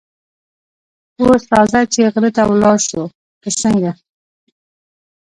[1.21, 3.03] اوس راځه چې غره ته ولاړ شو،
[3.43, 3.91] که څنګه؟